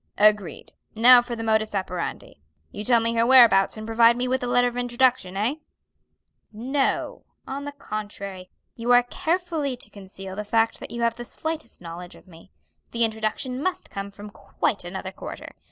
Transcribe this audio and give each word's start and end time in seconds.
"Agreed. 0.17 0.73
Now 0.95 1.21
for 1.21 1.35
the 1.35 1.43
modus 1.43 1.75
operandi. 1.75 2.41
You 2.71 2.83
tell 2.83 2.99
me 2.99 3.13
her 3.13 3.23
whereabouts 3.23 3.77
and 3.77 3.85
provide 3.85 4.17
me 4.17 4.27
with 4.27 4.41
a 4.41 4.47
letter 4.47 4.67
of 4.67 4.75
introduction, 4.75 5.37
eh?" 5.37 5.53
"No; 6.51 7.23
on 7.45 7.65
the 7.65 7.71
contrary, 7.71 8.49
you 8.75 8.91
are 8.93 9.03
carefully 9.03 9.77
to 9.77 9.91
conceal 9.91 10.35
the 10.35 10.43
fact 10.43 10.79
that 10.79 10.89
you 10.89 11.03
have 11.03 11.17
the 11.17 11.23
slightest 11.23 11.81
knowledge 11.81 12.15
of 12.15 12.27
me. 12.27 12.49
The 12.93 13.03
introduction 13.05 13.61
must 13.61 13.91
come 13.91 14.09
from 14.09 14.31
quite 14.31 14.83
another 14.83 15.11
quarter. 15.11 15.53